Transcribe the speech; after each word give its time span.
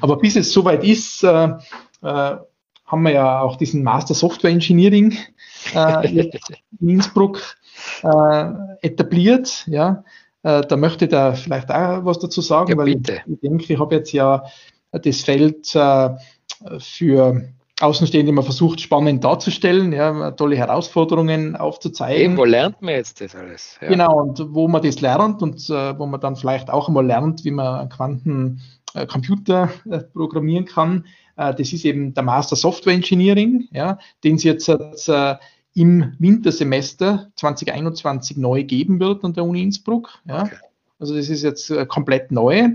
Aber 0.00 0.18
bis 0.18 0.36
es 0.36 0.52
soweit 0.52 0.84
ist, 0.84 1.22
äh, 1.24 1.48
äh, 2.02 2.36
haben 2.86 3.02
wir 3.02 3.12
ja 3.12 3.40
auch 3.40 3.56
diesen 3.56 3.82
Master 3.82 4.14
Software 4.14 4.50
Engineering 4.50 5.16
äh, 5.74 6.30
in 6.80 6.88
Innsbruck 6.88 7.56
äh, 8.02 8.44
etabliert. 8.80 9.64
Ja. 9.66 10.04
Äh, 10.42 10.62
da 10.62 10.76
möchte 10.76 11.04
ich 11.04 11.10
da 11.10 11.32
vielleicht 11.32 11.70
auch 11.70 12.04
was 12.04 12.18
dazu 12.18 12.40
sagen, 12.40 12.70
ja, 12.70 12.76
weil 12.76 12.88
ich, 12.88 12.96
ich, 12.96 13.40
denke, 13.40 13.72
ich 13.72 13.78
habe 13.78 13.94
jetzt 13.94 14.12
ja 14.12 14.44
das 14.92 15.20
Feld 15.22 15.74
äh, 15.74 16.10
für 16.78 17.42
Außenstehende 17.80 18.30
immer 18.30 18.42
versucht, 18.42 18.80
spannend 18.80 19.22
darzustellen, 19.22 19.92
ja, 19.92 20.32
tolle 20.32 20.56
Herausforderungen 20.56 21.54
aufzuzeigen. 21.54 22.22
Eben, 22.22 22.36
wo 22.36 22.44
lernt 22.44 22.82
man 22.82 22.94
jetzt 22.94 23.20
das 23.20 23.36
alles? 23.36 23.78
Ja. 23.80 23.88
Genau, 23.88 24.20
und 24.20 24.52
wo 24.52 24.66
man 24.66 24.82
das 24.82 25.00
lernt 25.00 25.42
und 25.42 25.70
äh, 25.70 25.96
wo 25.96 26.06
man 26.06 26.20
dann 26.20 26.34
vielleicht 26.34 26.70
auch 26.70 26.88
einmal 26.88 27.06
lernt, 27.06 27.44
wie 27.44 27.52
man 27.52 27.88
Quantencomputer 27.88 28.60
äh, 28.94 29.02
äh, 29.02 29.98
programmieren 30.12 30.64
kann, 30.64 31.06
äh, 31.36 31.54
das 31.54 31.72
ist 31.72 31.84
eben 31.84 32.14
der 32.14 32.22
Master 32.22 32.56
Software 32.56 32.94
Engineering, 32.94 33.68
ja, 33.72 33.98
den 34.24 34.36
es 34.36 34.44
jetzt 34.44 34.70
im 35.74 36.12
Wintersemester 36.18 37.30
2021 37.36 38.36
neu 38.36 38.64
geben 38.64 38.98
wird 38.98 39.24
an 39.24 39.34
der 39.34 39.44
Uni 39.44 39.62
Innsbruck. 39.62 40.18
Ja. 40.26 40.44
Okay. 40.44 40.56
Also 40.98 41.14
das 41.14 41.28
ist 41.28 41.44
jetzt 41.44 41.72
komplett 41.86 42.32
neu. 42.32 42.70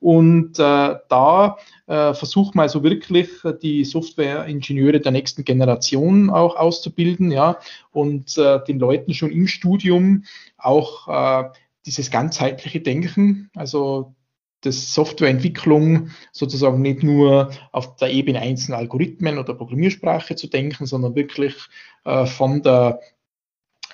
Und 0.00 0.58
äh, 0.58 0.94
da 1.08 1.56
äh, 1.86 2.14
versucht 2.14 2.54
man 2.54 2.62
also 2.62 2.82
wirklich 2.82 3.28
die 3.62 3.84
Software-Ingenieure 3.84 5.00
der 5.00 5.12
nächsten 5.12 5.44
Generation 5.44 6.30
auch 6.30 6.56
auszubilden, 6.56 7.30
ja, 7.30 7.58
und 7.92 8.38
äh, 8.38 8.64
den 8.64 8.78
Leuten 8.78 9.12
schon 9.12 9.30
im 9.30 9.46
Studium 9.46 10.24
auch 10.56 11.52
dieses 11.84 12.10
ganzheitliche 12.10 12.80
Denken, 12.80 13.50
also 13.54 14.14
dass 14.62 14.94
Softwareentwicklung 14.94 16.10
sozusagen 16.32 16.82
nicht 16.82 17.02
nur 17.02 17.50
auf 17.72 17.96
der 17.96 18.10
Ebene 18.10 18.40
einzelner 18.40 18.78
Algorithmen 18.78 19.38
oder 19.38 19.54
Programmiersprache 19.54 20.36
zu 20.36 20.48
denken, 20.48 20.86
sondern 20.86 21.14
wirklich 21.14 21.54
äh, 22.04 22.26
von 22.26 22.62
der 22.62 23.00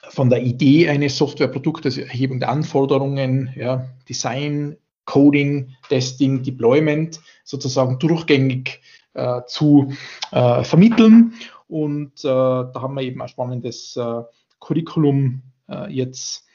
von 0.08 0.28
der 0.28 0.42
Idee 0.42 0.88
eines 0.88 1.16
Softwareproduktes, 1.16 1.96
Erhebung 1.96 2.40
der 2.40 2.50
Anforderungen, 2.50 3.50
ja, 3.56 3.88
Design, 4.08 4.76
Coding, 5.04 5.74
Testing, 5.88 6.42
Deployment 6.42 7.20
sozusagen 7.44 7.98
durchgängig 7.98 8.80
äh, 9.14 9.40
zu 9.46 9.92
äh, 10.32 10.64
vermitteln. 10.64 11.34
Und 11.68 12.24
äh, 12.24 12.28
da 12.28 12.72
haben 12.74 12.94
wir 12.94 13.02
eben 13.02 13.22
ein 13.22 13.28
spannendes 13.28 13.96
äh, 13.96 14.22
Curriculum 14.60 15.42
äh, 15.68 15.90
jetzt 15.92 16.46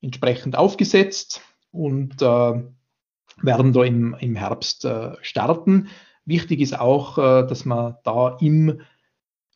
entsprechend 0.00 0.56
aufgesetzt 0.56 1.40
und 1.72 2.22
werden 3.42 3.72
da 3.72 3.84
im, 3.84 4.16
im 4.20 4.36
Herbst 4.36 4.84
äh, 4.84 5.12
starten. 5.22 5.88
Wichtig 6.24 6.60
ist 6.60 6.78
auch, 6.78 7.18
äh, 7.18 7.46
dass 7.46 7.64
man 7.64 7.96
da 8.04 8.36
im 8.40 8.80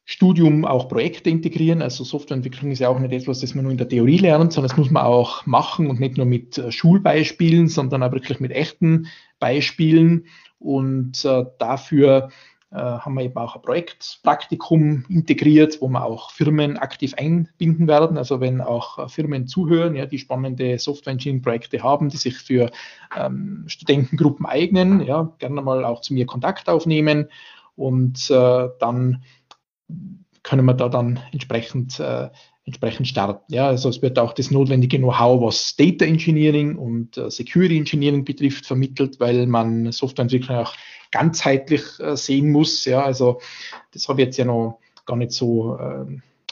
Studium 0.05 0.65
auch 0.65 0.89
Projekte 0.89 1.31
integrieren. 1.31 1.83
Also 1.83 2.03
Softwareentwicklung 2.03 2.73
ist 2.73 2.81
ja 2.81 2.89
auch 2.89 2.99
nicht 2.99 3.13
etwas, 3.13 3.41
das 3.41 3.55
man 3.55 3.63
nur 3.63 3.73
in 3.73 3.79
der 3.79 3.89
Theorie 3.89 4.19
lernt, 4.19 4.53
sondern 4.53 4.69
das 4.69 4.77
muss 4.77 4.91
man 4.91 5.05
auch 5.05 5.47
machen 5.47 5.87
und 5.87 6.01
nicht 6.01 6.17
nur 6.17 6.27
mit 6.27 6.59
äh, 6.59 6.73
Schulbeispielen, 6.73 7.69
sondern 7.69 8.03
auch 8.03 8.13
wirklich 8.13 8.41
mit 8.41 8.51
echten 8.51 9.07
Beispielen. 9.39 10.27
Und 10.59 11.25
äh, 11.25 11.45
dafür 11.59 12.31
haben 12.77 13.15
wir 13.15 13.25
eben 13.25 13.37
auch 13.37 13.57
ein 13.57 13.63
Projektpraktikum 13.63 15.05
integriert, 15.09 15.79
wo 15.81 15.89
wir 15.89 16.05
auch 16.05 16.31
Firmen 16.31 16.77
aktiv 16.77 17.15
einbinden 17.17 17.89
werden. 17.89 18.17
Also 18.17 18.41
wenn 18.41 18.61
auch 18.61 18.99
äh, 18.99 19.09
Firmen 19.09 19.49
zuhören, 19.49 19.97
ja, 19.97 20.07
die 20.07 20.19
spannende 20.19 20.79
Software 20.79 21.13
Engineering 21.13 21.43
Projekte 21.43 21.83
haben, 21.83 22.09
die 22.09 22.17
sich 22.17 22.39
für 22.39 22.71
ähm, 23.17 23.65
Studentengruppen 23.67 24.47
eignen, 24.47 25.01
ja, 25.01 25.33
gerne 25.39 25.63
mal 25.63 25.85
auch 25.85 26.01
zu 26.01 26.15
mir 26.15 26.27
Kontakt 26.27 26.69
aufnehmen 26.69 27.29
und 27.75 28.31
äh, 28.31 28.69
dann 28.79 29.25
können 30.43 30.65
wir 30.65 30.75
da 30.75 30.89
dann 30.89 31.21
entsprechend 31.33 31.99
äh, 31.99 32.31
entsprechend 32.65 33.09
starten. 33.09 33.53
Ja, 33.53 33.67
also 33.67 33.89
es 33.89 34.01
wird 34.01 34.19
auch 34.19 34.33
das 34.33 34.51
notwendige 34.51 34.99
Know-how, 34.99 35.43
was 35.43 35.75
Data 35.77 36.05
Engineering 36.05 36.77
und 36.77 37.17
äh, 37.17 37.31
Security 37.31 37.77
Engineering 37.77 38.25
betrifft, 38.25 38.67
vermittelt, 38.67 39.19
weil 39.19 39.47
man 39.47 39.91
Softwareentwicklung 39.91 40.57
auch 40.57 40.75
ganzheitlich 41.11 41.83
äh, 41.99 42.17
sehen 42.17 42.51
muss. 42.51 42.85
Ja, 42.85 43.03
also 43.03 43.41
das 43.93 44.09
habe 44.09 44.23
ich 44.23 44.27
jetzt 44.27 44.37
ja 44.37 44.45
noch 44.45 44.79
gar 45.07 45.17
nicht 45.17 45.33
so, 45.33 45.77
äh, 45.77 46.07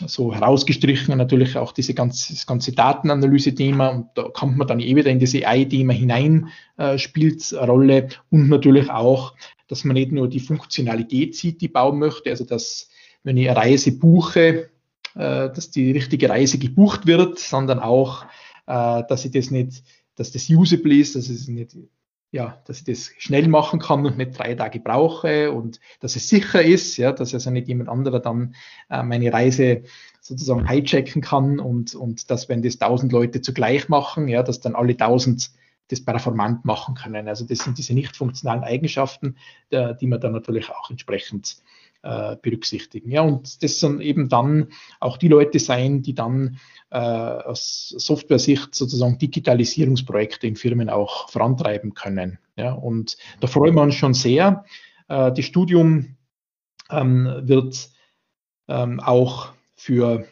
so 0.06 0.34
herausgestrichen. 0.34 1.16
Natürlich 1.16 1.56
auch 1.56 1.72
diese 1.72 1.94
ganze, 1.94 2.32
das 2.32 2.46
ganze 2.46 2.72
Datenanalyse-Thema 2.72 3.88
und 3.88 4.06
da 4.14 4.24
kommt 4.24 4.56
man 4.56 4.66
dann 4.66 4.80
eh 4.80 4.96
wieder 4.96 5.10
in 5.10 5.20
das 5.20 5.34
AI-Thema 5.34 5.92
hinein, 5.92 6.48
äh, 6.76 6.98
spielt 6.98 7.52
Rolle 7.52 8.08
und 8.30 8.48
natürlich 8.48 8.90
auch, 8.90 9.34
dass 9.68 9.84
man 9.84 9.94
nicht 9.94 10.12
nur 10.12 10.28
die 10.28 10.40
Funktionalität 10.40 11.34
sieht, 11.36 11.60
die 11.60 11.68
bauen 11.68 11.98
möchte, 11.98 12.30
also 12.30 12.44
dass 12.44 12.88
wenn 13.22 13.36
ich 13.36 13.48
eine 13.48 13.58
Reise 13.58 13.92
buche, 13.92 14.70
äh, 15.14 15.50
dass 15.50 15.70
die 15.70 15.92
richtige 15.92 16.28
Reise 16.30 16.58
gebucht 16.58 17.06
wird, 17.06 17.38
sondern 17.38 17.78
auch, 17.78 18.24
äh, 18.66 19.02
dass 19.08 19.24
ich 19.24 19.32
das 19.32 19.50
nicht, 19.50 19.82
dass 20.14 20.32
das 20.32 20.48
usable 20.48 20.94
ist, 20.94 21.14
dass 21.14 21.28
es 21.28 21.48
nicht 21.48 21.76
ja, 22.30 22.60
dass 22.66 22.78
ich 22.78 22.84
das 22.84 23.10
schnell 23.18 23.48
machen 23.48 23.80
kann 23.80 24.04
und 24.04 24.18
nicht 24.18 24.38
drei 24.38 24.54
Tage 24.54 24.80
brauche 24.80 25.50
und 25.50 25.80
dass 26.00 26.14
es 26.14 26.28
sicher 26.28 26.62
ist, 26.62 26.96
ja, 26.98 27.12
dass 27.12 27.32
also 27.32 27.50
nicht 27.50 27.68
jemand 27.68 27.88
anderer 27.88 28.20
dann 28.20 28.54
äh, 28.90 29.02
meine 29.02 29.32
Reise 29.32 29.82
sozusagen 30.20 30.68
hijacken 30.68 31.22
kann 31.22 31.58
und, 31.58 31.94
und 31.94 32.30
dass, 32.30 32.48
wenn 32.48 32.62
das 32.62 32.78
tausend 32.78 33.12
Leute 33.12 33.40
zugleich 33.40 33.88
machen, 33.88 34.28
ja, 34.28 34.42
dass 34.42 34.60
dann 34.60 34.74
alle 34.74 34.96
tausend 34.96 35.50
das 35.88 36.04
performant 36.04 36.66
machen 36.66 36.94
können. 36.94 37.28
Also 37.28 37.46
das 37.46 37.60
sind 37.60 37.78
diese 37.78 37.94
nicht 37.94 38.14
funktionalen 38.14 38.62
Eigenschaften, 38.62 39.36
der, 39.70 39.94
die 39.94 40.06
man 40.06 40.20
dann 40.20 40.32
natürlich 40.32 40.68
auch 40.70 40.90
entsprechend 40.90 41.56
äh, 42.02 42.36
berücksichtigen. 42.40 43.10
Ja, 43.10 43.22
und 43.22 43.62
das 43.62 43.80
sollen 43.80 44.00
eben 44.00 44.28
dann 44.28 44.68
auch 45.00 45.16
die 45.16 45.28
Leute 45.28 45.58
sein, 45.58 46.02
die 46.02 46.14
dann 46.14 46.58
äh, 46.90 46.98
aus 46.98 47.94
Software-Sicht 47.96 48.74
sozusagen 48.74 49.18
Digitalisierungsprojekte 49.18 50.46
in 50.46 50.56
Firmen 50.56 50.90
auch 50.90 51.28
vorantreiben 51.28 51.94
können. 51.94 52.38
Ja, 52.56 52.72
und 52.72 53.16
da 53.40 53.46
freuen 53.46 53.74
wir 53.74 53.82
uns 53.82 53.94
schon 53.94 54.14
sehr. 54.14 54.64
Äh, 55.08 55.32
das 55.32 55.44
Studium 55.44 56.16
ähm, 56.90 57.28
wird 57.42 57.90
ähm, 58.68 59.00
auch 59.00 59.52
für 59.74 60.26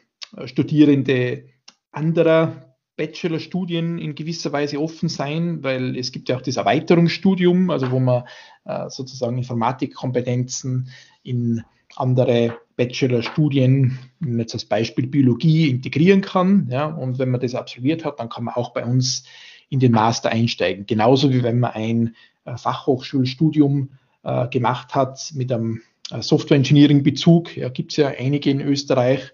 Studierende 0.45 1.45
anderer 1.93 2.66
Bachelorstudien 2.97 3.99
in 3.99 4.15
gewisser 4.15 4.53
Weise 4.53 4.81
offen 4.81 5.09
sein, 5.09 5.63
weil 5.63 5.97
es 5.97 6.13
gibt 6.13 6.29
ja 6.29 6.37
auch 6.37 6.43
das 6.43 6.57
Erweiterungsstudium, 6.57 7.71
also 7.71 7.91
wo 7.91 8.01
man 8.01 8.25
äh, 8.65 8.89
sozusagen 8.89 9.37
Informatikkompetenzen 9.39 10.89
in 11.23 11.63
andere 11.95 12.59
Bachelorstudien, 12.77 13.99
jetzt 14.21 14.55
als 14.55 14.65
Beispiel 14.65 15.07
Biologie, 15.07 15.69
integrieren 15.69 16.21
kann. 16.21 16.69
Ja, 16.71 16.87
und 16.87 17.19
wenn 17.19 17.31
man 17.31 17.41
das 17.41 17.55
absolviert 17.55 18.05
hat, 18.05 18.21
dann 18.21 18.29
kann 18.29 18.45
man 18.45 18.55
auch 18.55 18.73
bei 18.73 18.85
uns 18.85 19.25
in 19.69 19.81
den 19.81 19.93
Master 19.93 20.31
einsteigen. 20.31 20.87
Genauso 20.87 21.33
wie 21.33 21.43
wenn 21.43 21.59
man 21.59 21.73
ein 21.73 22.17
äh, 22.45 22.57
Fachhochschulstudium 22.57 23.91
äh, 24.23 24.49
gemacht 24.49 24.95
hat 24.95 25.33
mit 25.35 25.51
einem 25.53 25.83
äh, 26.11 26.23
Software 26.23 26.57
Engineering 26.57 27.03
Bezug. 27.03 27.57
Ja, 27.57 27.69
gibt 27.69 27.93
es 27.93 27.97
ja 27.97 28.09
einige 28.09 28.51
in 28.51 28.61
Österreich. 28.61 29.33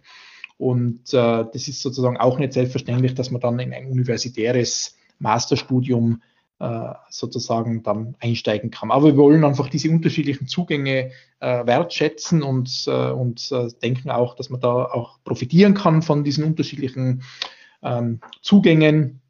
Und 0.63 1.13
äh, 1.13 1.45
das 1.53 1.67
ist 1.67 1.83
sozusagen 1.83 2.19
auch 2.19 2.39
nicht 2.39 2.53
selbstverständlich, 2.53 3.15
dass 3.15 3.33
man 3.33 3.41
dann 3.41 3.59
in 3.59 3.75
ein 3.75 3.89
universitäres 3.89 4.97
Masterstudium 5.19 6.23
äh, 6.61 6.93
sozusagen 7.11 7.83
dann 7.83 8.15
einsteigen 8.21 8.71
kann. 8.71 8.93
Aber 8.93 9.07
wir 9.07 9.17
wollen 9.17 9.43
einfach 9.43 9.69
diese 9.69 9.91
unterschiedlichen 9.91 10.47
Zugänge 10.47 11.11
äh, 11.41 11.67
wertschätzen 11.67 12.45
und, 12.45 12.85
äh, 12.87 13.11
und 13.11 13.51
äh, 13.51 13.71
denken 13.83 14.13
auch, 14.13 14.37
dass 14.37 14.51
man 14.51 14.61
da 14.61 14.85
auch 14.85 15.19
profitieren 15.25 15.75
kann 15.75 16.01
von 16.01 16.23
diesen 16.23 16.45
unterschiedlichen 16.45 17.25
ähm, 17.83 18.21
Zugängen. 18.41 19.21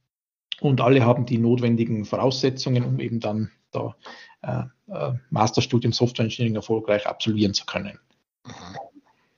Und 0.61 0.83
alle 0.83 1.03
haben 1.03 1.25
die 1.25 1.39
notwendigen 1.39 2.05
Voraussetzungen, 2.05 2.85
um 2.85 3.01
eben 3.01 3.21
dann 3.21 3.51
da 3.71 3.97
äh, 4.43 4.65
Masterstudium 5.31 5.95
Software 5.95 6.27
Engineering 6.27 6.57
erfolgreich 6.57 7.07
absolvieren 7.07 7.55
zu 7.55 7.65
können. 7.65 7.99
Mhm. 8.45 8.92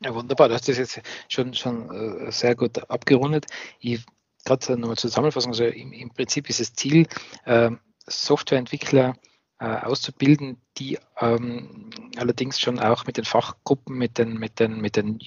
Ja, 0.05 0.15
wunderbar. 0.15 0.49
Du 0.49 0.55
hast 0.55 0.69
das 0.69 0.77
jetzt 0.77 1.01
schon, 1.29 1.55
schon 1.55 1.91
äh, 2.27 2.31
sehr 2.31 2.55
gut 2.55 2.91
abgerundet. 2.91 3.47
Ich 3.81 4.05
gerade 4.45 4.77
nochmal 4.77 4.99
Zusammenfassung, 4.99 5.53
also 5.53 5.65
im, 5.65 5.93
im, 5.95 6.11
Prinzip 6.11 6.51
ist 6.51 6.61
das 6.61 6.75
Ziel, 6.75 7.07
äh, 7.47 7.71
Softwareentwickler 8.07 9.15
äh, 9.61 9.65
äh, 9.65 9.65
auszubilden, 9.65 10.59
die 10.77 10.99
ähm, 11.19 11.89
allerdings 12.17 12.61
schon 12.61 12.79
auch 12.79 13.07
mit 13.07 13.17
den 13.17 13.25
Fachgruppen, 13.25 13.97
mit 13.97 14.19
den, 14.19 14.35
mit 14.35 14.61
den, 14.61 14.81
mit 14.81 14.97
den 14.97 15.21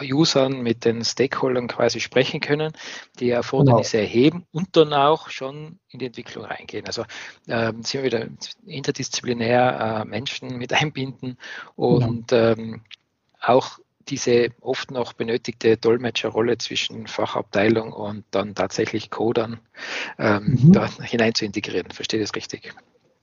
Usern, 0.00 0.62
mit 0.62 0.86
den 0.86 1.04
Stakeholdern 1.04 1.68
quasi 1.68 2.00
sprechen 2.00 2.40
können, 2.40 2.72
die 3.18 3.28
Erfordernisse 3.28 3.98
genau. 3.98 4.08
erheben 4.08 4.46
und 4.52 4.76
dann 4.76 4.94
auch 4.94 5.28
schon 5.28 5.78
in 5.88 5.98
die 5.98 6.06
Entwicklung 6.06 6.46
reingehen. 6.46 6.86
Also 6.86 7.04
ähm, 7.48 7.82
sind 7.82 8.02
wir 8.02 8.04
wieder 8.04 8.28
interdisziplinär 8.64 10.04
äh, 10.04 10.08
Menschen 10.08 10.56
mit 10.56 10.72
einbinden 10.72 11.36
und 11.74 12.28
genau. 12.28 12.52
ähm, 12.52 12.82
auch 13.40 13.78
diese 14.08 14.50
oft 14.60 14.90
noch 14.90 15.12
benötigte 15.12 15.76
Dolmetscherrolle 15.76 16.58
zwischen 16.58 17.06
Fachabteilung 17.06 17.92
und 17.92 18.24
dann 18.30 18.54
tatsächlich 18.54 19.10
Codern 19.10 19.58
ähm, 20.18 20.58
mhm. 20.62 20.72
da 20.72 20.88
hinein 21.02 21.34
zu 21.34 21.44
integrieren. 21.44 21.90
Verstehe 21.90 22.20
ich 22.20 22.28
das 22.28 22.36
richtig? 22.36 22.74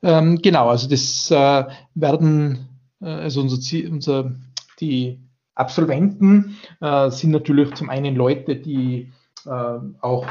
Ähm, 0.01 0.41
genau, 0.41 0.69
also 0.69 0.89
das 0.89 1.31
äh, 1.31 1.65
werden, 1.95 2.67
äh, 3.01 3.05
also 3.05 3.41
unser, 3.41 3.59
Ziel, 3.59 3.89
unser, 3.89 4.35
die 4.79 5.19
Absolventen 5.55 6.57
äh, 6.81 7.09
sind 7.09 7.31
natürlich 7.31 7.73
zum 7.75 7.89
einen 7.89 8.15
Leute, 8.15 8.55
die 8.55 9.11
äh, 9.45 9.79
auch 10.01 10.27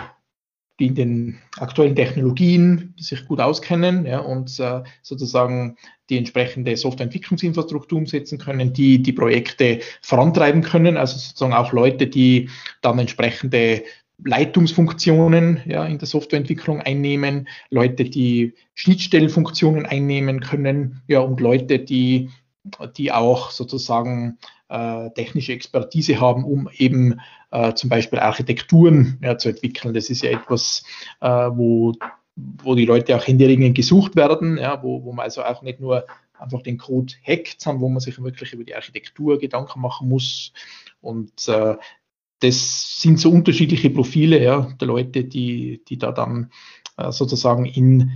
die 0.82 0.88
in 0.88 0.94
den 0.96 1.38
aktuellen 1.58 1.94
Technologien 1.94 2.92
sich 2.98 3.24
gut 3.26 3.40
auskennen 3.40 4.04
ja, 4.04 4.18
und 4.18 4.58
äh, 4.58 4.82
sozusagen 5.02 5.76
die 6.10 6.18
entsprechende 6.18 6.76
Softwareentwicklungsinfrastruktur 6.76 7.98
umsetzen 7.98 8.38
können, 8.38 8.72
die 8.72 9.00
die 9.00 9.12
Projekte 9.12 9.78
vorantreiben 10.00 10.62
können, 10.62 10.96
also 10.96 11.16
sozusagen 11.16 11.52
auch 11.52 11.72
Leute, 11.72 12.08
die 12.08 12.50
dann 12.80 12.98
entsprechende 12.98 13.84
Leitungsfunktionen 14.24 15.60
ja, 15.66 15.86
in 15.86 15.98
der 15.98 16.08
Softwareentwicklung 16.08 16.80
einnehmen, 16.80 17.48
Leute, 17.70 18.02
die 18.02 18.54
Schnittstellenfunktionen 18.74 19.86
einnehmen 19.86 20.40
können, 20.40 21.02
ja, 21.06 21.20
und 21.20 21.40
Leute, 21.40 21.78
die, 21.78 22.30
die 22.96 23.12
auch 23.12 23.52
sozusagen 23.52 24.38
äh, 24.72 25.10
technische 25.10 25.52
Expertise 25.52 26.18
haben, 26.18 26.44
um 26.44 26.68
eben 26.74 27.20
äh, 27.50 27.74
zum 27.74 27.90
Beispiel 27.90 28.18
Architekturen 28.18 29.18
ja, 29.22 29.36
zu 29.36 29.50
entwickeln. 29.50 29.92
Das 29.92 30.08
ist 30.08 30.22
ja 30.22 30.30
etwas, 30.30 30.82
äh, 31.20 31.28
wo, 31.28 31.92
wo 32.36 32.74
die 32.74 32.86
Leute 32.86 33.14
auch 33.14 33.26
händeringend 33.26 33.76
gesucht 33.76 34.16
werden, 34.16 34.56
ja, 34.56 34.82
wo, 34.82 35.04
wo 35.04 35.12
man 35.12 35.24
also 35.24 35.44
auch 35.44 35.60
nicht 35.60 35.78
nur 35.78 36.06
einfach 36.38 36.62
den 36.62 36.78
Code 36.78 37.12
hackt, 37.26 37.60
sondern 37.60 37.82
wo 37.82 37.88
man 37.90 38.00
sich 38.00 38.20
wirklich 38.22 38.54
über 38.54 38.64
die 38.64 38.74
Architektur 38.74 39.38
Gedanken 39.38 39.80
machen 39.80 40.08
muss. 40.08 40.52
Und 41.02 41.46
äh, 41.48 41.76
das 42.40 43.00
sind 43.00 43.20
so 43.20 43.30
unterschiedliche 43.30 43.90
Profile 43.90 44.42
ja, 44.42 44.72
der 44.80 44.88
Leute, 44.88 45.24
die, 45.24 45.82
die 45.86 45.98
da 45.98 46.12
dann 46.12 46.50
äh, 46.96 47.12
sozusagen 47.12 47.66
in 47.66 48.10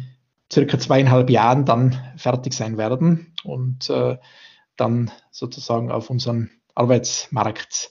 circa 0.51 0.79
zweieinhalb 0.79 1.29
Jahren 1.29 1.67
dann 1.67 2.01
fertig 2.17 2.55
sein 2.55 2.79
werden 2.79 3.35
und 3.45 3.91
äh, 3.91 4.17
dann 4.77 5.11
sozusagen 5.31 5.91
auf 5.91 6.11
unseren 6.11 6.51
Arbeitsmarkt 6.75 7.91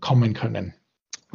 kommen 0.00 0.34
können. 0.34 0.74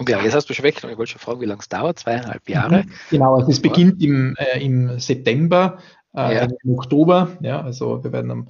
Ja, 0.07 0.23
jetzt 0.23 0.33
hast 0.33 0.49
du 0.49 0.53
schon 0.53 0.63
weg. 0.63 0.77
Ich 0.77 0.83
wollte 0.83 1.11
schon 1.11 1.19
fragen, 1.19 1.41
wie 1.41 1.45
lange 1.45 1.61
es 1.61 1.69
dauert, 1.69 1.99
zweieinhalb 1.99 2.49
Jahre. 2.49 2.83
Mhm. 2.83 2.91
Genau, 3.09 3.35
also 3.35 3.51
es 3.51 3.61
beginnt 3.61 4.01
im, 4.01 4.35
äh, 4.37 4.63
im 4.63 4.99
September, 4.99 5.79
äh, 6.15 6.35
ja. 6.35 6.47
im 6.63 6.73
Oktober. 6.73 7.37
Ja, 7.41 7.61
also 7.61 8.03
wir 8.03 8.11
werden 8.11 8.31
am 8.31 8.47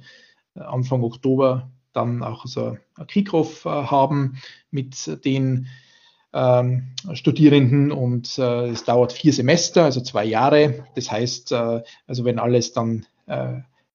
äh, 0.54 0.60
Anfang 0.60 1.02
Oktober 1.02 1.70
dann 1.92 2.22
auch 2.22 2.46
so 2.46 2.78
ein 2.96 3.06
Kickoff 3.06 3.66
äh, 3.66 3.68
haben 3.68 4.38
mit 4.70 5.24
den 5.24 5.66
ähm, 6.32 6.94
Studierenden 7.12 7.92
und 7.92 8.38
äh, 8.38 8.68
es 8.68 8.84
dauert 8.84 9.12
vier 9.12 9.34
Semester, 9.34 9.84
also 9.84 10.00
zwei 10.00 10.24
Jahre. 10.24 10.86
Das 10.94 11.10
heißt, 11.10 11.52
äh, 11.52 11.82
also 12.06 12.24
wenn 12.24 12.38
alles 12.38 12.72
dann 12.72 13.06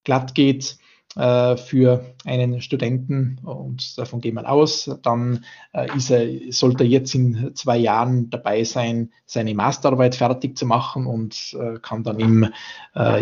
glatt 0.03 0.33
geht, 0.33 0.77
für 1.17 2.05
einen 2.25 2.61
Studenten 2.61 3.39
und 3.43 3.97
davon 3.97 4.21
gehen 4.21 4.35
wir 4.35 4.47
aus, 4.47 4.89
dann 5.01 5.43
äh, 5.73 5.87
ist 5.95 6.11
er, 6.11 6.27
sollte 6.51 6.83
er 6.83 6.89
jetzt 6.89 7.15
in 7.15 7.55
zwei 7.55 7.77
Jahren 7.77 8.29
dabei 8.29 8.63
sein, 8.63 9.11
seine 9.25 9.55
Masterarbeit 9.55 10.13
fertig 10.13 10.57
zu 10.57 10.67
machen 10.67 11.07
und 11.07 11.57
äh, 11.59 11.79
kann 11.79 12.03
dann 12.03 12.19
im 12.19 12.47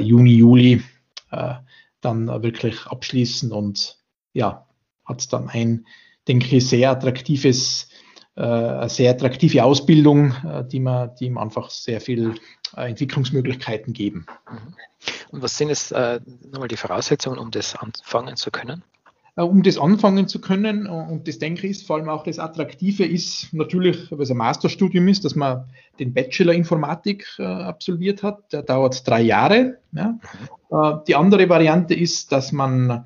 Juni, 0.01 0.36
Juli 0.36 0.83
dann 2.01 2.27
wirklich 2.44 2.86
abschließen 2.86 3.51
und 3.51 3.97
ja, 4.31 4.68
hat 5.03 5.33
dann 5.33 5.50
ein, 5.50 5.86
denke 6.27 6.56
ich, 6.56 6.68
sehr 6.68 6.92
attraktives 6.92 7.89
eine 8.36 8.89
sehr 8.89 9.12
attraktive 9.12 9.63
Ausbildung, 9.63 10.33
die, 10.69 10.81
man, 10.81 11.12
die 11.15 11.27
ihm 11.27 11.38
einfach 11.38 11.69
sehr 11.69 12.01
viel 12.01 12.36
Entwicklungsmöglichkeiten 12.75 13.94
geben. 13.94 14.25
Mhm. 14.50 14.74
Und 15.31 15.42
was 15.42 15.57
sind 15.57 15.69
es 15.69 15.92
äh, 15.92 16.19
nochmal 16.51 16.68
die 16.68 16.77
Voraussetzungen, 16.77 17.38
um 17.38 17.51
das 17.51 17.75
anfangen 17.75 18.36
zu 18.36 18.51
können? 18.51 18.83
Äh, 19.36 19.42
um 19.42 19.63
das 19.63 19.77
anfangen 19.77 20.27
zu 20.27 20.39
können, 20.39 20.86
äh, 20.86 20.89
und 20.89 21.27
das 21.27 21.39
denke 21.39 21.68
ich 21.68 21.72
ist 21.72 21.88
vor 21.88 21.98
allem 21.98 22.10
auch 22.10 22.24
das 22.24 22.39
Attraktive 22.39 23.06
ist 23.06 23.54
natürlich, 23.54 24.12
weil 24.12 24.22
es 24.22 24.31
ein 24.31 24.38
Masterstudium 24.38 25.07
ist, 25.07 25.25
dass 25.25 25.36
man 25.36 25.66
den 26.00 26.13
Bachelor 26.13 26.54
Informatik 26.54 27.27
äh, 27.38 27.44
absolviert 27.44 28.24
hat. 28.24 28.51
Der 28.54 28.63
dauert 28.63 29.07
drei 29.07 29.21
Jahre. 29.21 29.78
Ja. 29.92 30.18
Mhm. 30.69 30.78
Äh, 30.78 30.98
die 31.07 31.16
andere 31.16 31.50
Variante 31.50 31.94
ist, 31.94 32.31
dass 32.31 32.51
man 32.51 33.06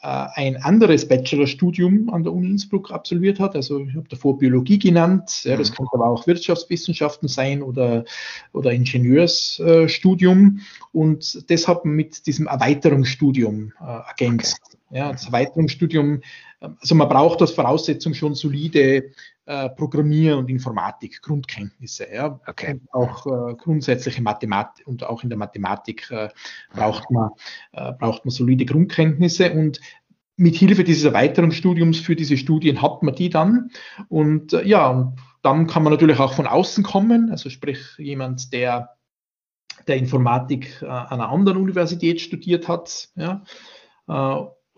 ein 0.00 0.56
anderes 0.62 1.08
Bachelorstudium 1.08 2.10
an 2.10 2.22
der 2.22 2.32
Uni 2.32 2.48
Innsbruck 2.50 2.92
absolviert 2.92 3.40
hat. 3.40 3.56
Also 3.56 3.80
ich 3.80 3.96
habe 3.96 4.08
davor 4.08 4.38
Biologie 4.38 4.78
genannt, 4.78 5.42
ja, 5.44 5.56
das 5.56 5.70
mhm. 5.70 5.74
kann 5.74 5.86
aber 5.92 6.06
auch 6.06 6.26
Wirtschaftswissenschaften 6.26 7.28
sein 7.28 7.62
oder, 7.62 8.04
oder 8.52 8.72
Ingenieursstudium 8.72 10.60
und 10.92 11.50
deshalb 11.50 11.84
mit 11.84 12.26
diesem 12.26 12.46
Erweiterungsstudium 12.46 13.72
äh, 13.80 14.08
ergänzt. 14.08 14.60
Ja, 14.90 15.12
das 15.12 15.26
Erweiterungsstudium, 15.26 16.22
also 16.60 16.94
man 16.94 17.08
braucht 17.08 17.40
als 17.42 17.50
Voraussetzung 17.50 18.14
schon 18.14 18.34
solide 18.34 19.10
äh, 19.48 19.70
Programmier- 19.70 20.36
und 20.36 20.50
Informatik-Grundkenntnisse. 20.50 22.06
Ja. 22.12 22.38
Okay. 22.46 22.74
Und 22.74 22.92
auch 22.92 23.26
äh, 23.26 23.54
grundsätzliche 23.54 24.20
Mathematik 24.20 24.86
und 24.86 25.04
auch 25.04 25.22
in 25.22 25.30
der 25.30 25.38
Mathematik 25.38 26.10
äh, 26.10 26.28
braucht, 26.74 27.10
man, 27.10 27.30
äh, 27.72 27.92
braucht 27.92 28.26
man 28.26 28.30
solide 28.30 28.66
Grundkenntnisse 28.66 29.50
und 29.54 29.80
mit 30.36 30.54
Hilfe 30.54 30.84
dieses 30.84 31.04
Erweiterungsstudiums 31.04 31.98
für 31.98 32.14
diese 32.14 32.36
Studien 32.36 32.82
hat 32.82 33.02
man 33.02 33.14
die 33.14 33.30
dann. 33.30 33.70
Und 34.08 34.52
äh, 34.52 34.66
ja, 34.66 34.90
und 34.90 35.18
dann 35.40 35.66
kann 35.66 35.82
man 35.82 35.94
natürlich 35.94 36.18
auch 36.18 36.34
von 36.34 36.46
außen 36.46 36.84
kommen, 36.84 37.30
also 37.30 37.48
sprich 37.48 37.80
jemand, 37.96 38.52
der 38.52 38.90
der 39.86 39.96
Informatik 39.96 40.82
an 40.82 41.06
einer 41.08 41.30
anderen 41.30 41.56
Universität 41.56 42.20
studiert 42.20 42.68
hat, 42.68 43.08
ja, 43.16 43.42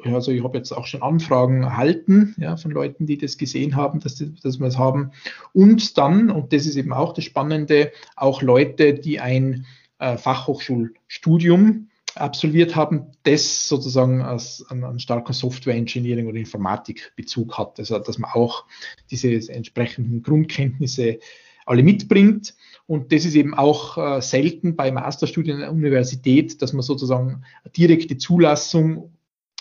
also 0.05 0.33
ich 0.33 0.43
habe 0.43 0.59
jetzt 0.59 0.73
auch 0.73 0.87
schon 0.87 1.03
Anfragen 1.03 1.63
erhalten 1.63 2.35
ja, 2.39 2.57
von 2.57 2.71
Leuten, 2.71 3.07
die 3.07 3.19
das 3.19 3.39
gesehen 3.39 3.77
haben, 3.77 4.01
dass, 4.01 4.17
die, 4.17 4.35
dass 4.35 4.59
wir 4.59 4.67
es 4.67 4.79
haben. 4.79 5.13
Und 5.53 5.99
dann, 5.99 6.31
und 6.31 6.53
das 6.53 6.67
ist 6.67 6.77
eben 6.77 6.93
auch 6.93 7.13
das 7.13 7.25
Spannende, 7.25 7.93
auch 8.17 8.43
Leute, 8.43 8.95
die 8.95 9.21
ein 9.21 9.67
äh, 9.99 10.17
Fachhochschulstudium 10.17 11.89
absolviert 12.15 12.75
haben, 12.75 13.13
das 13.23 13.69
sozusagen 13.69 14.23
als 14.23 14.65
einen, 14.69 14.99
starken 14.99 15.33
Software 15.33 15.75
Engineering 15.75 16.27
oder 16.27 16.39
Informatikbezug 16.39 17.57
hat. 17.59 17.79
Also 17.79 17.99
dass 17.99 18.19
man 18.19 18.31
auch 18.33 18.65
diese 19.11 19.31
entsprechenden 19.53 20.23
Grundkenntnisse 20.23 21.19
alle 21.67 21.83
mitbringt. 21.83 22.57
Und 22.87 23.13
das 23.13 23.25
ist 23.25 23.37
eben 23.37 23.55
auch 23.55 23.97
äh, 23.97 24.21
selten 24.21 24.75
bei 24.75 24.91
Masterstudien 24.91 25.57
an 25.57 25.61
der 25.61 25.73
Universität, 25.73 26.61
dass 26.63 26.73
man 26.73 26.83
sozusagen 26.83 27.45
direkte 27.77 28.17
Zulassung 28.17 29.13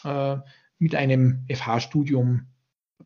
äh, 0.04 0.38
mit 0.78 0.96
einem 0.96 1.46
FH-Studium 1.52 2.48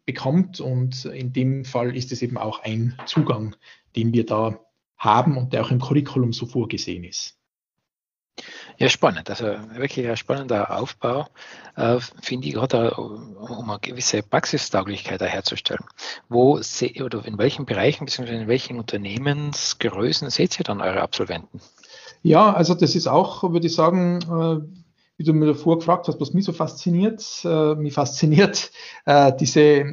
bekommt. 0.06 0.60
Und 0.60 1.06
in 1.06 1.34
dem 1.34 1.66
Fall 1.66 1.96
ist 1.96 2.12
es 2.12 2.22
eben 2.22 2.38
auch 2.38 2.64
ein 2.64 2.98
Zugang, 3.06 3.56
den 3.96 4.14
wir 4.14 4.26
da 4.26 4.60
haben 4.98 5.38
und 5.38 5.54
der 5.54 5.64
auch 5.64 5.72
im 5.72 5.80
Curriculum 5.80 6.34
so 6.34 6.46
vorgesehen 6.46 7.04
ist. 7.04 7.38
Ja, 8.78 8.90
spannend. 8.90 9.30
Also 9.30 9.46
wirklich 9.76 10.08
ein 10.08 10.18
spannender 10.18 10.76
Aufbau, 10.80 11.28
äh, 11.76 12.00
finde 12.22 12.48
ich, 12.48 12.56
gerade 12.56 12.96
um 12.96 13.70
eine 13.70 13.80
gewisse 13.80 14.24
Praxistauglichkeit 14.24 15.22
herzustellen. 15.22 15.86
Wo 16.30 16.60
oder 17.02 17.26
in 17.26 17.38
welchen 17.38 17.66
Bereichen 17.66 18.06
bzw. 18.06 18.36
in 18.36 18.48
welchen 18.48 18.80
Unternehmensgrößen 18.80 20.30
seht 20.32 20.60
ihr 20.60 20.64
dann 20.64 20.82
eure 20.82 21.02
Absolventen? 21.02 21.62
Ja, 22.24 22.54
also 22.54 22.74
das 22.74 22.96
ist 22.96 23.08
auch, 23.08 23.44
würde 23.44 23.68
ich 23.68 23.76
sagen, 23.76 24.20
äh, 24.22 24.83
wie 25.18 25.24
du 25.24 25.34
mir 25.34 25.46
davor 25.46 25.78
gefragt 25.78 26.08
hast, 26.08 26.20
was 26.20 26.34
mich 26.34 26.46
so 26.46 26.54
fasziniert. 26.54 27.24
Äh, 27.46 27.76
mich 27.76 27.94
fasziniert 27.94 28.72
äh, 29.06 29.32
diese, 29.40 29.86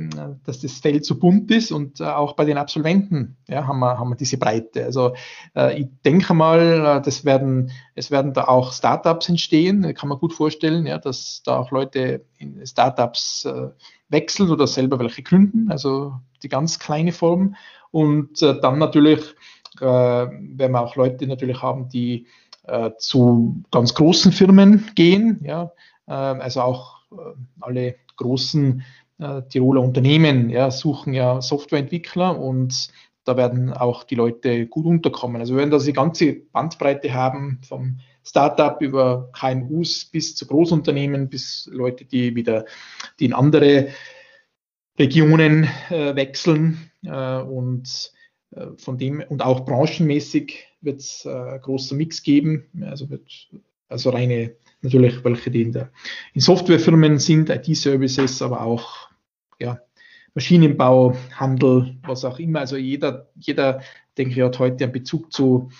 dass 0.45 0.61
das 0.61 0.79
Feld 0.79 1.05
so 1.05 1.19
bunt 1.19 1.51
ist 1.51 1.73
und 1.73 2.01
äh, 2.01 2.05
auch 2.05 2.35
bei 2.35 2.47
den 2.47 2.57
Absolventen 2.57 3.37
ja, 3.47 3.67
haben, 3.67 3.81
wir, 3.81 3.99
haben 3.99 4.11
wir 4.11 4.17
diese 4.17 4.39
Breite. 4.39 4.85
Also 4.85 5.15
äh, 5.55 5.81
ich 5.81 5.89
denke 6.05 6.33
mal, 6.33 6.61
äh, 6.61 7.03
das 7.03 7.25
werden, 7.25 7.71
es 7.95 8.11
werden 8.11 8.33
da 8.33 8.45
auch 8.45 8.73
Startups 8.73 9.29
entstehen, 9.29 9.95
kann 9.95 10.09
man 10.09 10.19
gut 10.19 10.33
vorstellen, 10.33 10.87
ja, 10.87 10.99
dass 10.99 11.43
da 11.45 11.59
auch 11.59 11.71
Leute 11.71 12.25
in 12.39 12.67
Startups 12.67 13.45
äh, 13.45 13.69
wechseln 14.09 14.51
oder 14.51 14.67
selber 14.67 14.99
welche 14.99 15.23
gründen, 15.23 15.71
also 15.71 16.15
die 16.43 16.49
ganz 16.49 16.79
kleine 16.79 17.13
Form. 17.13 17.57
Und 17.91 18.41
dann 18.41 18.79
natürlich 18.79 19.21
werden 19.79 20.73
wir 20.73 20.81
auch 20.81 20.95
Leute 20.97 21.27
natürlich 21.27 21.61
haben, 21.63 21.89
die 21.89 22.27
äh, 22.65 22.91
zu 22.99 23.63
ganz 23.71 23.95
großen 23.95 24.33
Firmen 24.33 24.91
gehen, 24.95 25.41
ja, 25.43 25.73
äh, 26.07 26.13
also 26.13 26.63
auch 26.63 27.01
äh, 27.13 27.17
alle 27.61 27.97
großen 28.17 28.83
äh, 29.19 29.43
Tiroler 29.49 29.83
Unternehmen 29.83 30.51
ja, 30.51 30.71
suchen 30.71 31.13
ja 31.13 31.41
Softwareentwickler 31.41 32.39
und 32.39 32.91
da 33.25 33.37
werden 33.37 33.73
auch 33.73 34.05
die 34.05 34.15
Leute 34.15 34.67
gut 34.67 34.87
unterkommen. 34.87 35.41
Also 35.41 35.57
wenn 35.57 35.71
das 35.71 35.85
die 35.85 35.93
ganze 35.93 36.33
Bandbreite 36.33 37.13
haben, 37.13 37.61
vom 37.67 38.01
Startup 38.25 38.81
über 38.81 39.31
KMUs 39.33 40.07
bis 40.07 40.35
zu 40.35 40.47
Großunternehmen, 40.47 41.29
bis 41.29 41.69
Leute, 41.73 42.05
die 42.05 42.35
wieder 42.35 42.65
die 43.19 43.27
in 43.27 43.33
andere 43.33 43.89
Regionen 44.99 45.69
äh, 45.91 46.15
wechseln 46.15 46.91
äh, 47.05 47.39
und 47.39 48.13
von 48.77 48.99
dem 48.99 49.23
und 49.29 49.43
auch 49.43 49.65
branchenmäßig 49.65 50.67
wird 50.81 51.01
es 51.01 51.25
äh, 51.25 51.59
großer 51.61 51.95
Mix 51.95 52.23
geben. 52.23 52.65
Also 52.83 53.11
wird 53.11 53.23
also 53.89 54.11
reine 54.11 54.55
natürlich 54.83 55.23
welche 55.25 55.51
die 55.51 55.63
in, 55.63 55.73
der, 55.73 55.91
in 56.33 56.41
Softwarefirmen 56.41 57.19
sind, 57.19 57.51
IT-Services, 57.51 58.41
aber 58.41 58.63
auch 58.63 59.11
ja, 59.59 59.81
Maschinenbau, 60.35 61.17
Handel, 61.35 61.97
was 62.03 62.25
auch 62.25 62.39
immer. 62.39 62.61
Also 62.61 62.77
jeder, 62.77 63.29
jeder, 63.37 63.83
denke 64.17 64.35
ich, 64.35 64.41
hat 64.41 64.59
heute 64.59 64.85
einen 64.85 64.93
Bezug 64.93 65.33
zu 65.33 65.71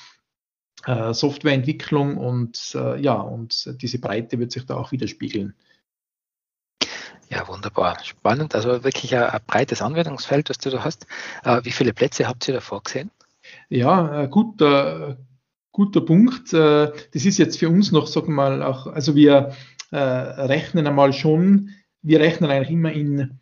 äh, 0.87 1.15
Softwareentwicklung 1.15 2.17
und 2.17 2.73
äh, 2.75 3.01
ja, 3.01 3.15
und 3.15 3.77
diese 3.81 4.01
Breite 4.01 4.39
wird 4.39 4.53
sich 4.53 4.67
da 4.67 4.77
auch 4.77 4.93
widerspiegeln. 4.93 5.55
Ja, 7.31 7.47
wunderbar. 7.47 7.97
Spannend. 8.03 8.57
Also 8.57 8.83
wirklich 8.83 9.15
ein, 9.15 9.23
ein 9.23 9.41
breites 9.47 9.81
Anwendungsfeld, 9.83 10.51
das 10.51 10.59
du 10.59 10.71
da 10.71 10.83
hast. 10.83 11.07
Äh, 11.45 11.61
wie 11.65 11.71
viele 11.71 11.93
Plätze 11.93 12.27
habt 12.27 12.47
ihr 12.49 12.55
da 12.55 12.61
vorgesehen? 12.61 13.11
Ja, 13.69 14.27
gut, 14.27 14.61
äh, 14.61 15.15
guter 15.71 16.01
Punkt. 16.01 16.53
Äh, 16.53 16.93
das 17.13 17.25
ist 17.25 17.39
jetzt 17.39 17.59
für 17.59 17.69
uns 17.69 17.93
noch, 17.93 18.13
wir 18.13 18.29
mal, 18.29 18.63
auch, 18.63 18.87
also 18.87 19.15
wir 19.15 19.55
rechnen 19.93 20.87
einmal 20.87 21.13
schon, 21.13 21.71
wir 22.01 22.21
rechnen 22.21 22.49
eigentlich 22.49 22.71
immer 22.71 22.93
in 22.93 23.41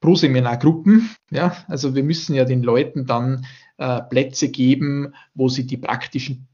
Pro-Seminargruppen. 0.00 1.08
Ja, 1.30 1.56
also 1.68 1.94
wir 1.94 2.02
müssen 2.02 2.34
ja 2.34 2.44
den 2.44 2.64
Leuten 2.64 3.06
dann 3.06 3.46
Plätze 3.76 4.48
geben, 4.48 5.14
wo 5.34 5.48
sie 5.48 5.68
die 5.68 5.76
praktischen, 5.76 6.48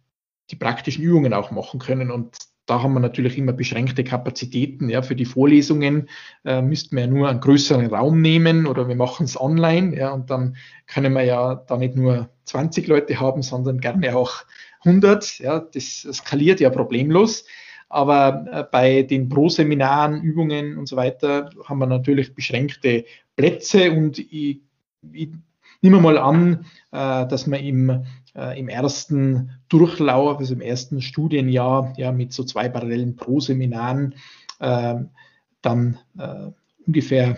die 0.50 0.56
praktischen 0.56 1.02
Übungen 1.02 1.32
auch 1.32 1.50
machen 1.52 1.80
können. 1.80 2.10
Und 2.10 2.36
da 2.66 2.82
haben 2.82 2.94
wir 2.94 3.00
natürlich 3.00 3.38
immer 3.38 3.52
beschränkte 3.52 4.02
Kapazitäten. 4.02 4.88
Ja, 4.88 5.02
für 5.02 5.14
die 5.14 5.24
Vorlesungen 5.24 6.08
äh, 6.44 6.60
müssten 6.60 6.96
wir 6.96 7.04
ja 7.04 7.10
nur 7.10 7.28
einen 7.28 7.40
größeren 7.40 7.86
Raum 7.86 8.20
nehmen 8.20 8.66
oder 8.66 8.88
wir 8.88 8.96
machen 8.96 9.24
es 9.24 9.40
online. 9.40 9.96
Ja, 9.96 10.12
und 10.12 10.30
dann 10.30 10.56
können 10.86 11.12
wir 11.12 11.22
ja 11.22 11.54
da 11.54 11.76
nicht 11.76 11.94
nur 11.94 12.28
20 12.44 12.88
Leute 12.88 13.20
haben, 13.20 13.42
sondern 13.42 13.80
gerne 13.80 14.16
auch 14.16 14.44
100. 14.84 15.38
Ja, 15.38 15.60
das 15.60 16.08
skaliert 16.12 16.60
ja 16.60 16.70
problemlos. 16.70 17.44
Aber 17.88 18.46
äh, 18.50 18.64
bei 18.70 19.02
den 19.02 19.28
Pro-Seminaren, 19.28 20.20
Übungen 20.22 20.76
und 20.76 20.86
so 20.88 20.96
weiter 20.96 21.50
haben 21.64 21.78
wir 21.78 21.86
natürlich 21.86 22.34
beschränkte 22.34 23.04
Plätze 23.36 23.92
und 23.92 24.18
ich, 24.18 24.60
ich 25.12 25.28
nehme 25.82 26.00
mal 26.00 26.18
an, 26.18 26.66
äh, 26.92 27.26
dass 27.26 27.46
man 27.46 27.60
im, 27.60 28.04
äh, 28.34 28.58
im 28.58 28.68
ersten 28.68 29.50
Durchlauf, 29.68 30.38
also 30.38 30.54
im 30.54 30.60
ersten 30.60 31.00
Studienjahr, 31.02 31.92
ja, 31.96 32.12
mit 32.12 32.32
so 32.32 32.44
zwei 32.44 32.68
parallelen 32.68 33.16
Pro-Seminaren 33.16 34.14
äh, 34.60 34.96
dann 35.62 35.98
äh, 36.18 36.50
ungefähr 36.86 37.36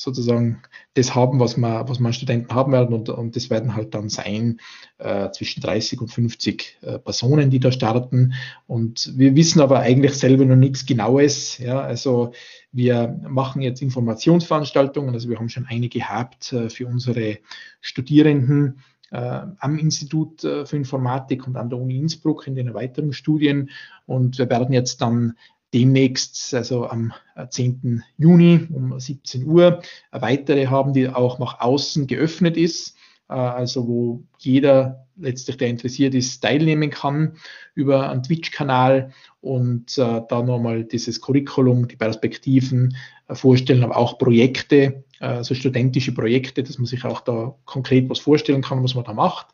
sozusagen 0.00 0.62
das 0.94 1.14
haben, 1.14 1.40
was 1.40 1.58
man, 1.58 1.86
was 1.86 2.00
man 2.00 2.14
Studenten 2.14 2.54
haben 2.54 2.72
werden 2.72 2.94
und, 2.94 3.10
und 3.10 3.36
das 3.36 3.50
werden 3.50 3.76
halt 3.76 3.94
dann 3.94 4.08
sein 4.08 4.58
äh, 4.96 5.30
zwischen 5.30 5.60
30 5.60 6.00
und 6.00 6.08
50 6.08 6.78
äh, 6.80 6.98
Personen, 6.98 7.50
die 7.50 7.60
da 7.60 7.70
starten. 7.70 8.32
Und 8.66 9.12
wir 9.18 9.36
wissen 9.36 9.60
aber 9.60 9.80
eigentlich 9.80 10.14
selber 10.14 10.46
noch 10.46 10.56
nichts 10.56 10.86
Genaues, 10.86 11.58
ja, 11.58 11.80
also 11.80 12.32
wir 12.72 13.20
machen 13.28 13.60
jetzt 13.60 13.82
Informationsveranstaltungen, 13.82 15.12
also 15.12 15.28
wir 15.28 15.38
haben 15.38 15.50
schon 15.50 15.66
eine 15.66 15.90
gehabt 15.90 16.50
äh, 16.54 16.70
für 16.70 16.86
unsere 16.86 17.38
Studierenden, 17.82 18.80
äh, 19.10 19.42
am 19.58 19.78
Institut 19.78 20.44
äh, 20.44 20.64
für 20.64 20.76
Informatik 20.76 21.46
und 21.46 21.56
an 21.56 21.68
der 21.68 21.78
Uni 21.78 21.98
Innsbruck 21.98 22.46
in 22.46 22.54
den 22.54 22.68
Erweiterungsstudien. 22.68 23.70
Und 24.06 24.38
wir 24.38 24.48
werden 24.48 24.72
jetzt 24.72 25.02
dann 25.02 25.34
demnächst, 25.72 26.54
also 26.54 26.88
am 26.88 27.12
10. 27.48 28.02
Äh, 28.18 28.22
Juni 28.22 28.66
um 28.72 28.98
17 28.98 29.44
Uhr, 29.44 29.82
eine 30.10 30.22
weitere 30.22 30.66
haben, 30.66 30.92
die 30.92 31.08
auch 31.08 31.38
nach 31.38 31.60
außen 31.60 32.06
geöffnet 32.06 32.56
ist, 32.56 32.96
äh, 33.28 33.34
also 33.34 33.86
wo 33.86 34.22
jeder 34.38 35.06
letztlich, 35.16 35.56
der 35.58 35.68
interessiert 35.68 36.14
ist, 36.14 36.40
teilnehmen 36.40 36.90
kann 36.90 37.34
über 37.74 38.10
einen 38.10 38.22
Twitch-Kanal 38.22 39.12
und 39.40 39.96
äh, 39.98 40.22
da 40.28 40.42
nochmal 40.42 40.84
dieses 40.84 41.20
Curriculum, 41.20 41.88
die 41.88 41.96
Perspektiven 41.96 42.96
vorstellen, 43.30 43.84
aber 43.84 43.96
auch 43.96 44.18
Projekte, 44.18 45.04
also 45.20 45.54
studentische 45.54 46.12
Projekte, 46.12 46.62
dass 46.62 46.78
man 46.78 46.86
sich 46.86 47.04
auch 47.04 47.20
da 47.20 47.54
konkret 47.64 48.08
was 48.08 48.18
vorstellen 48.18 48.62
kann, 48.62 48.82
was 48.82 48.94
man 48.94 49.04
da 49.04 49.12
macht. 49.12 49.48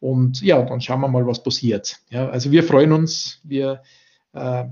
Und 0.00 0.42
ja, 0.42 0.60
dann 0.60 0.80
schauen 0.80 1.00
wir 1.00 1.08
mal, 1.08 1.26
was 1.26 1.42
passiert. 1.42 2.00
Ja, 2.10 2.28
also 2.28 2.50
wir 2.50 2.64
freuen 2.64 2.92
uns, 2.92 3.40
wir 3.44 3.82
äh, 4.32 4.64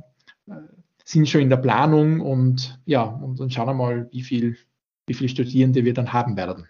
sind 1.05 1.29
schon 1.29 1.41
in 1.41 1.51
der 1.51 1.57
Planung 1.57 2.21
und 2.21 2.81
ja, 2.85 3.03
und 3.03 3.41
dann 3.41 3.51
schauen 3.51 3.67
wir 3.67 3.75
mal, 3.75 4.09
wie 4.13 4.23
viel, 4.23 4.57
wie 5.07 5.15
viele 5.15 5.29
Studierende 5.29 5.85
wir 5.85 5.95
dann 5.95 6.13
haben 6.13 6.37
werden. 6.37 6.69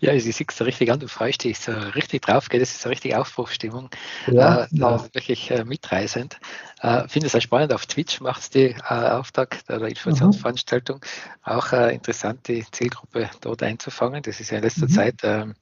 Ja, 0.00 0.12
ich 0.12 0.24
sehe 0.24 0.32
es 0.32 0.56
so 0.56 0.64
richtig 0.64 0.90
an, 0.90 1.00
du 1.00 1.08
freust 1.08 1.44
dich 1.44 1.58
so 1.58 1.72
richtig 1.72 2.22
drauf, 2.22 2.48
gell? 2.48 2.60
das 2.60 2.70
ist 2.70 2.82
so 2.82 2.88
richtig 2.88 3.14
Aufbruchstimmung, 3.14 3.90
ja, 4.26 4.64
äh, 4.64 4.66
ja. 4.72 5.14
wirklich 5.14 5.50
äh, 5.50 5.64
mitreißend. 5.64 6.38
Äh, 6.80 7.06
Finde 7.08 7.28
es 7.28 7.34
auch 7.36 7.40
spannend, 7.40 7.72
auf 7.72 7.86
Twitch 7.86 8.20
macht 8.20 8.42
es 8.42 8.50
die 8.50 8.70
äh, 8.70 8.82
Auftakt 8.82 9.70
oder 9.70 9.88
Informationsveranstaltung, 9.88 10.98
mhm. 10.98 11.52
auch 11.52 11.72
äh, 11.72 11.94
interessant, 11.94 12.48
die 12.48 12.64
Zielgruppe 12.72 13.30
dort 13.40 13.62
einzufangen. 13.62 14.22
Das 14.22 14.40
ist 14.40 14.50
ja 14.50 14.58
in 14.58 14.64
letzter 14.64 14.88
mhm. 14.88 14.92
Zeit 14.92 15.20
ähm, 15.22 15.54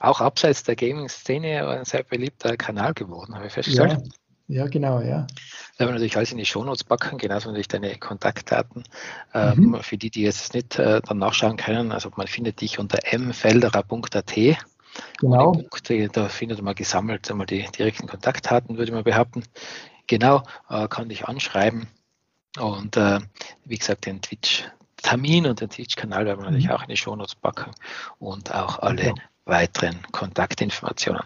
auch 0.00 0.20
abseits 0.20 0.64
der 0.64 0.76
Gaming-Szene 0.76 1.66
ein 1.66 1.84
sehr 1.84 2.02
beliebter 2.02 2.56
Kanal 2.56 2.94
geworden, 2.94 3.34
habe 3.34 3.46
ich 3.46 3.52
festgestellt. 3.52 3.92
Ja. 3.92 4.21
Ja, 4.52 4.66
genau, 4.66 5.00
ja. 5.00 5.26
Da 5.76 5.78
werden 5.78 5.88
wir 5.88 5.92
natürlich 5.94 6.18
alles 6.18 6.30
in 6.30 6.36
die 6.36 6.44
Shownotes 6.44 6.84
packen, 6.84 7.16
genauso 7.16 7.48
natürlich 7.48 7.68
deine 7.68 7.96
Kontaktdaten. 7.96 8.84
Ähm, 9.32 9.58
mhm. 9.58 9.80
für 9.80 9.96
die, 9.96 10.10
die 10.10 10.20
jetzt 10.20 10.52
nicht 10.52 10.78
äh, 10.78 11.00
dann 11.00 11.16
nachschauen 11.16 11.56
können, 11.56 11.90
also 11.90 12.10
man 12.16 12.26
findet 12.26 12.60
dich 12.60 12.78
unter 12.78 12.98
mfelderer.at. 13.18 14.34
Genau. 15.20 15.52
Punkte, 15.52 16.08
da 16.10 16.28
findet 16.28 16.60
man 16.60 16.74
gesammelt 16.74 17.30
einmal 17.30 17.46
die 17.46 17.66
direkten 17.78 18.06
Kontaktdaten, 18.06 18.76
würde 18.76 18.92
man 18.92 19.04
behaupten. 19.04 19.42
Genau, 20.06 20.42
äh, 20.68 20.86
kann 20.86 21.08
dich 21.08 21.24
anschreiben. 21.24 21.86
Und 22.60 22.98
äh, 22.98 23.20
wie 23.64 23.78
gesagt, 23.78 24.04
den 24.04 24.20
Twitch-Termin 24.20 25.46
und 25.46 25.62
den 25.62 25.70
Twitch-Kanal 25.70 26.26
werden 26.26 26.40
wir 26.40 26.48
mhm. 26.48 26.56
natürlich 26.56 26.70
auch 26.70 26.82
in 26.82 26.90
die 26.90 26.98
Shownotes 26.98 27.36
packen 27.36 27.70
und 28.18 28.54
auch 28.54 28.80
alle 28.80 29.06
ja. 29.06 29.14
weiteren 29.46 30.02
Kontaktinformationen. 30.12 31.22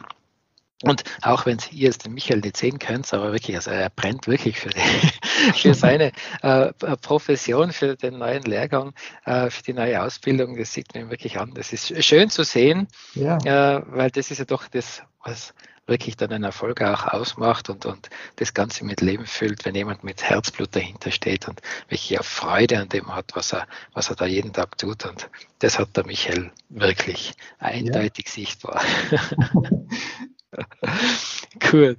Und 0.83 1.05
auch 1.23 1.47
wenn 1.47 1.57
ihr 1.71 1.89
jetzt 1.89 2.05
den 2.05 2.13
Michael 2.13 2.41
nicht 2.41 2.57
sehen 2.59 2.79
könnt, 2.79 3.13
aber 3.15 3.33
wirklich, 3.33 3.57
also 3.57 3.71
er 3.71 3.89
brennt 3.89 4.27
wirklich 4.27 4.59
für, 4.61 4.69
die, 4.69 4.81
für 5.55 5.73
seine 5.73 6.13
äh, 6.43 6.73
Profession, 7.01 7.73
für 7.73 7.97
den 7.97 8.19
neuen 8.19 8.43
Lehrgang, 8.43 8.93
äh, 9.25 9.49
für 9.49 9.63
die 9.63 9.73
neue 9.73 10.03
Ausbildung, 10.03 10.57
das 10.57 10.75
sieht 10.75 10.95
man 10.95 11.05
ihm 11.05 11.11
wirklich 11.11 11.39
an. 11.39 11.53
Das 11.55 11.73
ist 11.73 12.05
schön 12.05 12.29
zu 12.29 12.45
sehen, 12.45 12.89
ja. 13.15 13.39
äh, 13.39 13.83
weil 13.87 14.11
das 14.11 14.31
ist 14.31 14.39
ja 14.39 14.45
doch 14.45 14.69
das, 14.69 15.03
was 15.25 15.55
wirklich 15.87 16.17
dann 16.17 16.33
einen 16.33 16.45
Erfolg 16.45 16.83
auch 16.83 17.07
ausmacht 17.07 17.71
und, 17.71 17.87
und 17.87 18.11
das 18.37 18.53
Ganze 18.53 18.85
mit 18.85 19.01
Leben 19.01 19.25
füllt, 19.25 19.65
wenn 19.65 19.75
jemand 19.75 20.05
mit 20.05 20.23
Herzblut 20.23 20.75
dahinter 20.75 21.11
steht 21.11 21.49
und 21.49 21.63
auch 21.91 22.25
Freude 22.25 22.81
an 22.81 22.89
dem 22.89 23.15
hat, 23.15 23.31
was 23.35 23.53
er, 23.53 23.67
was 23.93 24.11
er 24.11 24.17
da 24.17 24.27
jeden 24.27 24.53
Tag 24.53 24.77
tut. 24.79 25.07
Und 25.07 25.31
das 25.61 25.79
hat 25.79 25.97
der 25.97 26.05
Michael 26.05 26.51
wirklich 26.69 27.35
eindeutig 27.61 28.27
ja. 28.27 28.33
sichtbar. 28.33 28.83
Gut. 31.71 31.99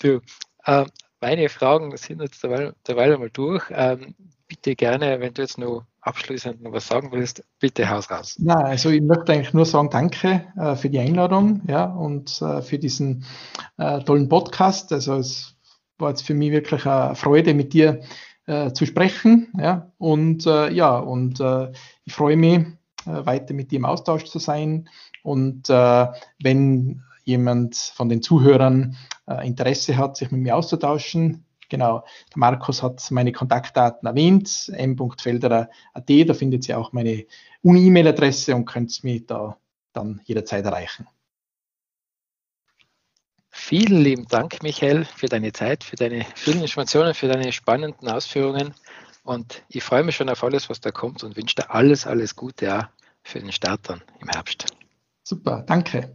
Du, 0.00 0.20
äh, 0.64 0.84
meine 1.20 1.48
Fragen 1.48 1.96
sind 1.96 2.20
jetzt 2.20 2.42
derweil, 2.42 2.74
derweil 2.86 3.14
einmal 3.14 3.30
durch. 3.30 3.64
Ähm, 3.70 4.14
bitte 4.46 4.76
gerne, 4.76 5.20
wenn 5.20 5.32
du 5.34 5.42
jetzt 5.42 5.58
noch 5.58 5.84
abschließend 6.02 6.62
noch 6.62 6.72
was 6.72 6.86
sagen 6.86 7.10
willst, 7.12 7.42
bitte 7.58 7.88
haus 7.88 8.10
raus. 8.10 8.36
Na, 8.38 8.56
also 8.56 8.90
ich 8.90 9.00
möchte 9.00 9.32
eigentlich 9.32 9.54
nur 9.54 9.64
sagen, 9.64 9.88
danke 9.90 10.44
äh, 10.56 10.76
für 10.76 10.90
die 10.90 10.98
Einladung 10.98 11.62
ja, 11.66 11.84
und 11.84 12.40
äh, 12.42 12.60
für 12.60 12.78
diesen 12.78 13.24
äh, 13.78 14.00
tollen 14.00 14.28
Podcast. 14.28 14.92
Also 14.92 15.16
es 15.16 15.56
war 15.98 16.10
jetzt 16.10 16.26
für 16.26 16.34
mich 16.34 16.52
wirklich 16.52 16.86
eine 16.86 17.14
Freude, 17.14 17.54
mit 17.54 17.72
dir 17.72 18.02
äh, 18.46 18.72
zu 18.72 18.84
sprechen. 18.84 19.50
Ja, 19.58 19.92
und 19.96 20.46
äh, 20.46 20.70
ja, 20.70 20.98
und 20.98 21.40
äh, 21.40 21.72
ich 22.04 22.12
freue 22.12 22.36
mich, 22.36 22.66
weiter 23.06 23.52
mit 23.52 23.70
dir 23.70 23.76
im 23.76 23.84
Austausch 23.84 24.24
zu 24.24 24.38
sein. 24.38 24.88
Und 25.22 25.68
wenn 25.68 27.02
jemand 27.24 27.76
von 27.76 28.08
den 28.08 28.22
Zuhörern 28.22 28.96
äh, 29.26 29.46
Interesse 29.46 29.96
hat, 29.96 30.16
sich 30.16 30.30
mit 30.30 30.40
mir 30.40 30.56
auszutauschen, 30.56 31.44
genau, 31.68 32.04
der 32.30 32.38
Markus 32.38 32.82
hat 32.82 33.10
meine 33.10 33.32
Kontaktdaten 33.32 34.06
erwähnt, 34.06 34.70
m.felderer.at, 34.74 36.10
da 36.26 36.34
findet 36.34 36.68
ihr 36.68 36.78
auch 36.78 36.92
meine 36.92 37.26
Uni-E-Mail-Adresse 37.62 38.54
und 38.54 38.66
könnt 38.66 39.02
mich 39.04 39.26
da 39.26 39.58
dann 39.92 40.20
jederzeit 40.24 40.64
erreichen. 40.64 41.06
Vielen 43.50 44.02
lieben 44.02 44.26
Dank, 44.26 44.62
Michael, 44.62 45.04
für 45.04 45.26
deine 45.26 45.52
Zeit, 45.52 45.84
für 45.84 45.96
deine 45.96 46.26
vielen 46.34 46.60
Informationen, 46.60 47.14
für 47.14 47.28
deine 47.28 47.52
spannenden 47.52 48.08
Ausführungen. 48.08 48.74
Und 49.22 49.62
ich 49.68 49.82
freue 49.82 50.02
mich 50.02 50.16
schon 50.16 50.28
auf 50.28 50.42
alles, 50.42 50.68
was 50.68 50.80
da 50.80 50.90
kommt 50.90 51.22
und 51.22 51.36
wünsche 51.36 51.54
dir 51.54 51.70
alles, 51.70 52.06
alles 52.06 52.34
Gute 52.34 52.76
auch 52.76 52.84
für 53.22 53.38
den 53.38 53.52
Start 53.52 53.88
dann 53.88 54.02
im 54.20 54.28
Herbst. 54.28 54.66
Super, 55.22 55.62
danke. 55.66 56.14